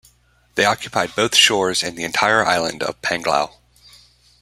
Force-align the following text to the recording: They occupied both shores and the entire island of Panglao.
They 0.55 0.65
occupied 0.65 1.15
both 1.15 1.35
shores 1.35 1.83
and 1.83 1.95
the 1.95 2.05
entire 2.05 2.43
island 2.43 2.81
of 2.81 2.99
Panglao. 3.03 3.51